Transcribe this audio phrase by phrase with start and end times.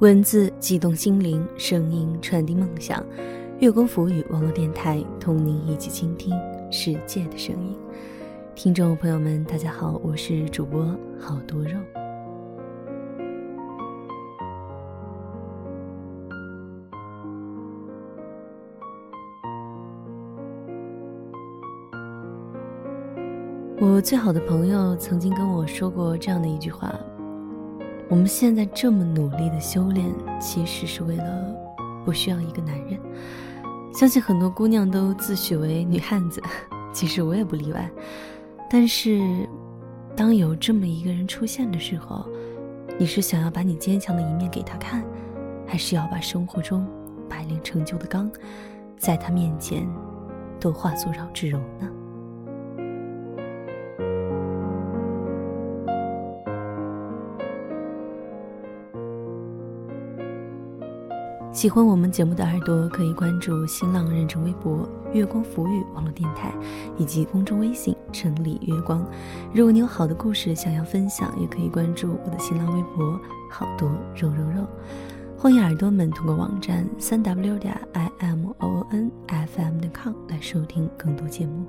[0.00, 3.04] 文字激动心灵，声音传递梦想。
[3.58, 6.34] 月光浮语网络电台，同您一起倾听
[6.70, 7.76] 世界的声音。
[8.54, 10.82] 听众朋友们，大家好，我是主播
[11.18, 11.78] 好多肉。
[23.78, 26.98] 我最好的朋友曾经跟我说过这样的一句话：
[28.10, 30.04] 我们现在这么努力的修炼，
[30.40, 31.56] 其实是为了
[32.04, 32.98] 不需要一个男人。
[33.94, 36.42] 相信很多姑娘都自诩为女汉子，
[36.92, 37.88] 其实我也不例外。
[38.68, 39.48] 但是，
[40.16, 42.26] 当有这么一个人出现的时候，
[42.98, 45.04] 你是想要把你坚强的一面给他看，
[45.64, 46.84] 还是要把生活中
[47.28, 48.28] 百炼成就的钢，
[48.98, 49.88] 在他面前
[50.58, 51.88] 都化作绕指柔呢？
[61.60, 66.50] 喜欢我们节目的耳朵可以关注新浪认证微博“月光浮语”网络电台，
[66.96, 69.06] 以及公众微信“城里月光”。
[69.52, 73.20] 如果你有好的故事想要分享，也可以关注我的新浪微博
[73.52, 74.66] “好多肉肉肉”。
[75.36, 81.66] 欢迎耳朵们通过网站三 w 点 i m o o n f m 的 com 来收听更多节目。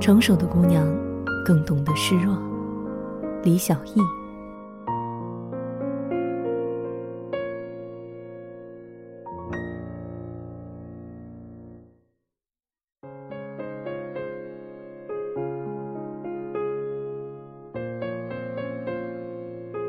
[0.00, 0.86] 成熟的姑娘，
[1.44, 2.36] 更懂得示弱。
[3.42, 4.00] 李小艺。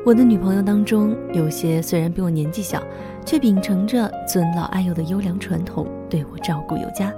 [0.05, 2.81] 我的女朋友当中，有些虽然比我年纪小，
[3.23, 7.13] 却秉承着尊老爱幼的优良传统，对我照顾有加。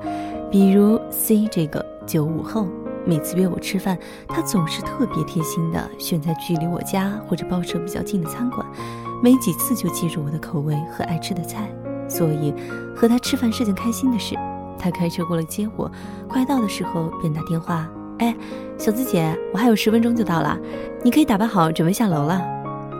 [0.52, 2.68] 比如 C 这个九五后。
[3.06, 3.98] 每次约我吃饭，
[4.28, 8.66] 他总是特别贴心的选在距离我家或者包车比较近的餐馆，
[9.24, 11.70] 没几次就记住我的口味和爱吃的菜，
[12.08, 12.54] 所以
[12.96, 14.36] 和他吃饭是件开心的事。
[14.78, 15.92] 他开车过来接我，
[16.28, 17.88] 快到的时候便打电话
[18.20, 18.36] ：“哎，
[18.78, 20.58] 小资姐，我还有十分钟就到了，
[21.04, 22.42] 你可以打扮好准备下楼了。”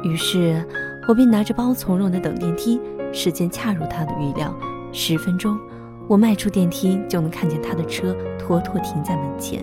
[0.04, 0.64] 于是，
[1.08, 2.80] 我便拿着包从容的等电梯。
[3.14, 4.56] 时间恰如他的预料，
[4.94, 5.60] 十分钟。
[6.08, 8.16] 我迈出电梯，就能看见他的车
[8.52, 9.62] 妥妥停在门前，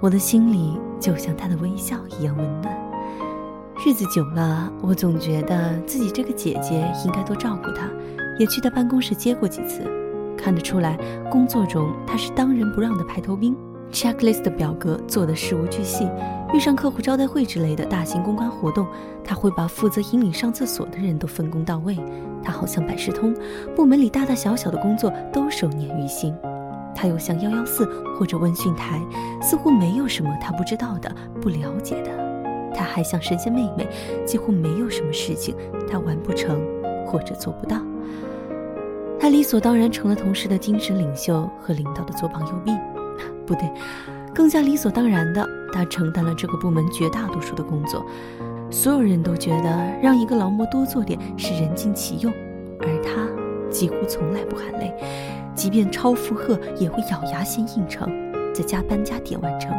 [0.00, 2.74] 我的心里就像他的微笑一样温暖。
[3.84, 7.86] 日子久了，我总觉得自己这个姐姐应该多照顾他，
[8.38, 9.82] 也去他办公室接过几次。
[10.38, 10.98] 看得出来，
[11.30, 13.54] 工作中他是当仁不让的排头兵。
[13.92, 16.08] checklist 的表格做的事无巨细，
[16.52, 18.86] 遇上客户招待会之类的大型公关活动，
[19.22, 21.96] 他会把负责引领上厕所的人都分工到位。
[22.42, 23.34] 他好像百事通，
[23.76, 26.34] 部门里大大小小的工作都手捻于心。
[26.94, 27.84] 他又像幺幺四
[28.16, 29.00] 或者问讯台，
[29.42, 32.10] 似乎没有什么他不知道的、不了解的。
[32.74, 33.86] 他还像神仙妹妹，
[34.24, 35.54] 几乎没有什么事情
[35.90, 36.60] 他完不成
[37.06, 37.80] 或者做不到。
[39.18, 42.72] 他理所当然成了同事的精神领袖和领导的左膀右臂。
[43.46, 43.70] 不对，
[44.34, 48.04] 更加理所当然的，他承担了这个部门绝大多数的工作。
[48.70, 52.32] 所有人都觉得让一个劳模多做点是人尽其用，
[52.80, 53.28] 而他
[53.70, 54.92] 几乎从来不喊累，
[55.54, 58.08] 即便超负荷也会咬牙先应承，
[58.52, 59.72] 再加班加点完成。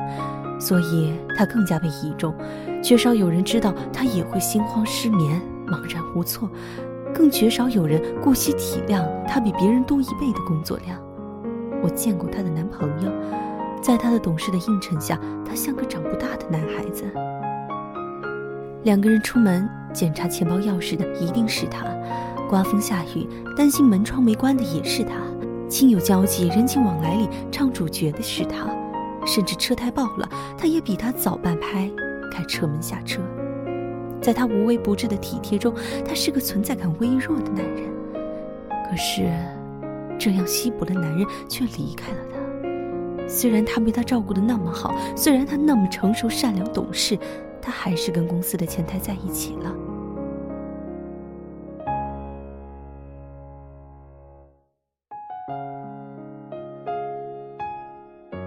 [0.60, 2.34] 所以他更加被倚重，
[2.82, 6.50] 缺少有人知道他也会心慌失眠、茫然无措，
[7.14, 10.98] 更绝少有人顾惜体谅他比别人多一倍的工作量。
[11.84, 13.12] 我见过她的男朋友，
[13.82, 17.04] 在她的懂事的应承下，他像个长不大的男孩子。
[18.84, 21.86] 两个人出门检查钱包钥匙的一定是他，
[22.50, 25.16] 刮风下雨担心门窗没关的也是他，
[25.70, 28.68] 亲友交际人情往来里唱主角的是他，
[29.26, 31.92] 甚至车胎爆了，他也比他早半拍
[32.32, 33.22] 开车门下车。
[34.22, 35.74] 在他无微不至的体贴中，
[36.08, 37.90] 他是个存在感微弱的男人。
[38.90, 39.32] 可是。
[40.18, 43.28] 这样稀薄的男人却离开了他。
[43.28, 47.20] 虽然他被他照顾的那么好，虽然他那么成熟、善良、懂事，
[47.62, 49.76] 他还是跟公司的前台在一起了。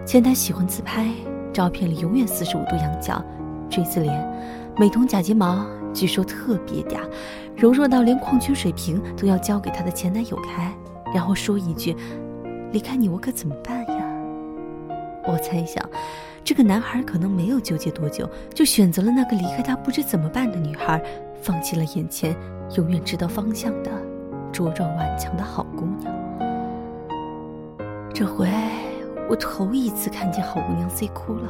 [0.09, 1.07] 前台喜欢自拍，
[1.53, 3.23] 照片里永远四十五度仰角，
[3.69, 7.01] 锥子脸，美瞳假睫毛，据说特别嗲，
[7.55, 10.73] 柔弱到连矿泉水瓶都要交给他的前男友开。
[11.15, 11.95] 然后说一句
[12.73, 14.03] ：“离开你，我可怎么办呀？”
[15.29, 15.87] 我猜想，
[16.43, 21.03] 这个男孩可能没有纠结多久，就选择了那个离开他不知怎么办的女孩，
[21.43, 22.35] 放弃了眼前
[22.79, 23.91] 永远知道方向的
[24.55, 26.11] 茁壮顽强的好姑娘。
[28.15, 28.49] 这回
[29.29, 31.49] 我头一次看见好姑娘 C 哭了，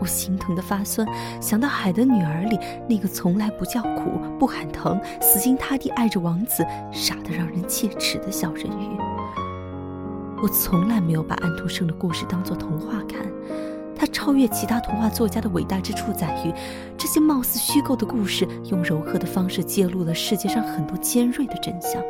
[0.00, 1.06] 我心疼的发酸，
[1.40, 2.58] 想到海的女儿里
[2.88, 8.96] 那个从来不叫苦、不喊疼、死心塌地爱着王子、傻得让人切齿的小人鱼。
[10.40, 13.26] 我从来没有把安徒生的故事当作童话看，
[13.96, 16.52] 他超越其他童话作家的伟大之处在于，
[16.96, 22.00] 这些貌似虚构的故事用柔和的方式揭露了世界上很多尖锐的真相。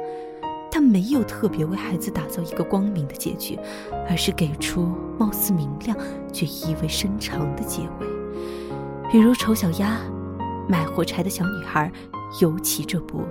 [0.72, 3.58] 他没有特别为孩子打造一个光明的结局，
[4.08, 4.88] 而是给出
[5.18, 5.94] 貌似明亮
[6.32, 8.06] 却意味深长的结尾。
[9.10, 9.98] 比如《丑小鸭》，
[10.66, 11.92] 卖火柴的小女孩，
[12.40, 13.18] 尤其这部《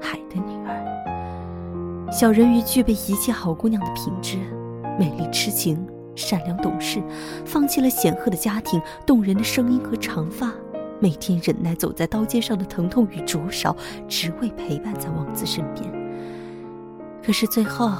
[0.00, 2.08] 海的女儿》。
[2.12, 4.38] 小人鱼具备一切好姑娘的品质：
[4.96, 5.84] 美丽、痴情、
[6.14, 7.02] 善良、懂事，
[7.44, 10.52] 放弃了显赫的家庭、动人的声音和长发，
[11.00, 16.05] 每天忍耐走在刀尖上的疼痛与灼烧，只为陪伴在王子身边。
[17.26, 17.90] 可是最后，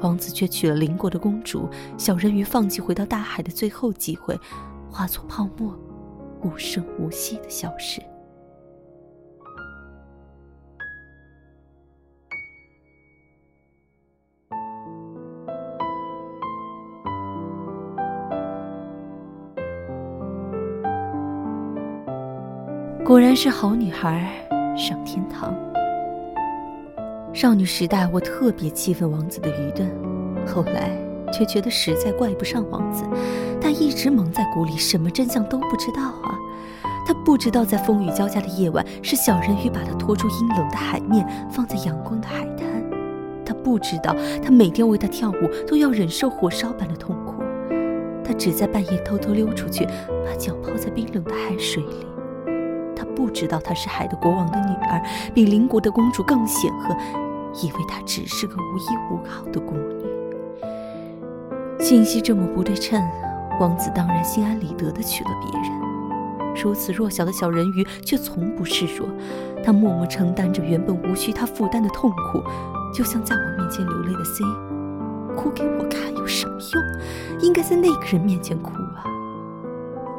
[0.00, 4.38] 王子却娶了邻国的公主，小人鱼放弃回到大海的最后机会，
[4.88, 5.76] 化作泡沫，
[6.44, 8.00] 无声无息的消失。
[23.04, 24.30] 果然是好女孩
[24.76, 25.67] 上天堂。
[27.40, 29.88] 少女时代，我特别气愤王子的愚钝，
[30.44, 30.90] 后来
[31.32, 33.04] 却觉得实在怪不上王子，
[33.60, 36.34] 他一直蒙在鼓里，什么真相都不知道啊！
[37.06, 42.66] 他不知道，在风雨交加的夜晚，是小人鱼把他拖出阴冷的海面，放在阳光的海滩；
[43.46, 47.34] 他不知道，他每天为他跳舞都要忍受火烧般的痛苦；
[48.24, 49.86] 他只在半夜偷偷溜出去，
[50.26, 52.04] 把脚泡在冰冷的海水里；
[52.96, 55.00] 他不知道，她是海的国王的女儿，
[55.32, 56.96] 比邻国的公主更显赫。
[57.54, 60.04] 以为她只是个无依无靠的孤女，
[61.78, 63.02] 信息这么不对称，
[63.60, 65.70] 王子当然心安理得地娶了别人。
[66.60, 69.08] 如此弱小的小人鱼却从不示弱，
[69.64, 72.42] 他默默承担着原本无需他负担的痛苦，
[72.92, 74.44] 就像在我面前流泪的 C，
[75.36, 76.82] 哭给我看有什么用？
[77.40, 79.04] 应该在那个人面前哭啊！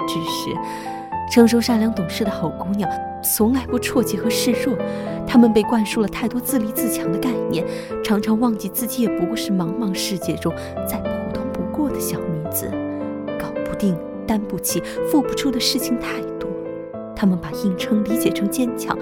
[0.08, 0.56] 只是
[1.30, 2.90] 成熟善良懂事的好姑娘。
[3.22, 4.78] 从来不啜泣和示弱，
[5.28, 7.66] 她们被灌输了太多自立自强的概念，
[8.04, 10.54] 常常忘记自己也不过是茫茫世界中
[10.88, 12.72] 再普通不过的小女子，
[13.38, 14.82] 搞不定、担不起、
[15.12, 16.50] 付不出的事情太多。
[17.14, 18.98] 她们把硬撑理解成坚强，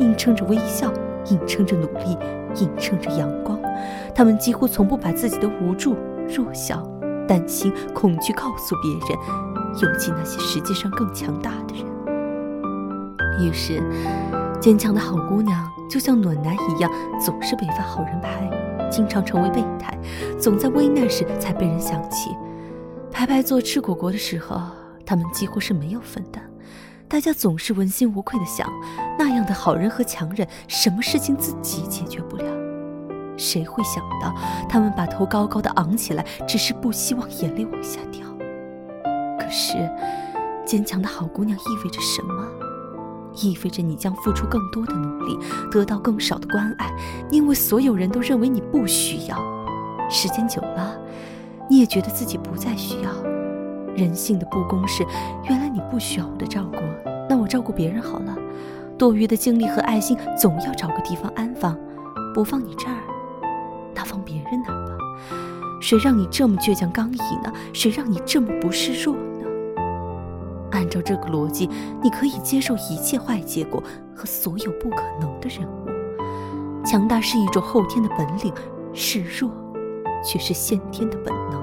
[0.00, 0.92] 硬撑着微笑，
[1.26, 2.18] 硬撑着努力，
[2.56, 3.56] 硬撑着阳光。
[4.12, 5.94] 她们几乎从不把自己的无助、
[6.28, 6.82] 弱小、
[7.28, 11.86] 担心、恐惧告诉别人，尤其那些实际上更强大的人。
[13.40, 13.82] 于是，
[14.60, 16.90] 坚强的好姑娘就像暖男一样，
[17.24, 18.50] 总是被发好人牌，
[18.90, 19.98] 经常成为备胎，
[20.38, 22.30] 总在危难时才被人想起。
[23.10, 24.60] 排排坐吃果果的时候，
[25.06, 26.40] 他们几乎是没有分的。
[27.08, 28.68] 大家总是问心无愧的想：
[29.18, 32.44] 那样的好人和强人，什么事情自己解决不了？
[33.36, 34.32] 谁会想到，
[34.68, 38.29] 他们把头高高的昂起来，只是不希望眼泪往下掉？
[39.50, 39.90] 是，
[40.64, 42.46] 坚强的好姑娘意味着什么？
[43.34, 45.38] 意味着你将付出更多的努力，
[45.70, 46.92] 得到更少的关爱，
[47.30, 49.38] 因为所有人都认为你不需要。
[50.08, 50.96] 时间久了，
[51.68, 53.10] 你也觉得自己不再需要。
[53.94, 55.04] 人性的不公是：
[55.48, 56.78] 原来你不需要我的照顾，
[57.28, 58.36] 那我照顾别人好了。
[58.98, 61.78] 多余的精力和爱心总要找个地方安放，
[62.34, 62.98] 不放你这儿，
[63.94, 64.96] 那放别人那儿吧。
[65.80, 67.52] 谁让你这么倔强刚毅呢？
[67.72, 69.16] 谁让你这么不示弱？
[70.72, 71.68] 按照这个逻辑，
[72.02, 73.82] 你可以接受一切坏结果
[74.14, 76.84] 和所有不可能的任务。
[76.84, 78.52] 强大是一种后天的本领，
[78.92, 79.50] 示弱
[80.24, 81.60] 却是先天的本能。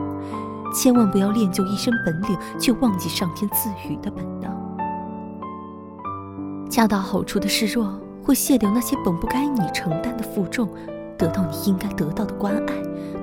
[0.73, 4.55] 千万不要练就一身本领，却忘记上天赐予的本能。
[6.69, 10.69] 恰到好处的示弱，会卸掉那些本不该你承担的负重，
[11.17, 12.73] 得到你应该得到的关爱，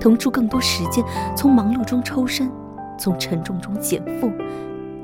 [0.00, 1.04] 腾出更多时间，
[1.36, 2.50] 从忙碌中抽身，
[2.98, 4.32] 从沉重中减负。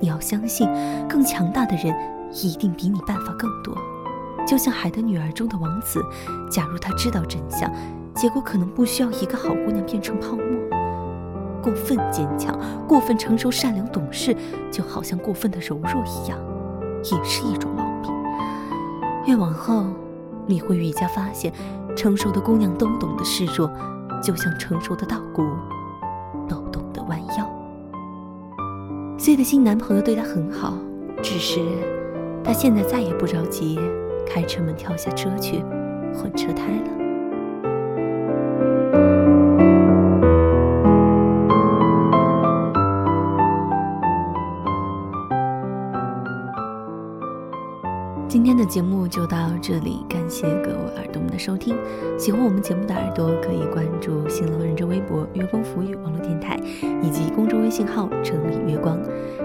[0.01, 0.69] 你要相信，
[1.09, 1.95] 更强大的人
[2.43, 3.77] 一定比你办法更多。
[4.47, 6.03] 就像《海的女儿》中的王子，
[6.51, 7.71] 假如他知道真相，
[8.15, 10.45] 结果可能不需要一个好姑娘变成泡沫。
[11.63, 14.35] 过分坚强、过分成熟、善良懂事，
[14.73, 16.39] 就好像过分的柔弱一样，
[17.05, 18.11] 也是一种毛病。
[19.27, 19.85] 越往后，
[20.47, 21.53] 你会愈加发现，
[21.95, 23.71] 成熟的姑娘都懂得示弱，
[24.23, 25.45] 就像成熟的稻谷。
[29.21, 30.79] C 的新男朋友对她很好，
[31.23, 31.61] 只是
[32.43, 33.79] 她现在再也不着急
[34.27, 35.63] 开车门跳下车去
[36.15, 37.00] 换车胎了。
[48.71, 51.77] 节目就到这里，感谢各位耳朵们的收听。
[52.17, 56.57] 喜欢我们节目的耳朵可以关注新浪认证微博“月光浮语网络电台”
[57.03, 58.97] 以及公众微信号“整理月光”。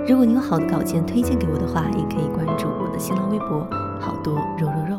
[0.07, 3.67] 如果你有好的稿件推荐给我的话，也可以关注我的新浪微博
[3.99, 4.97] “好多肉肉肉”。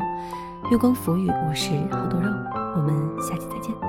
[0.72, 2.28] 月光浮语，我是好多肉，
[2.74, 2.92] 我们
[3.22, 3.85] 下期再见。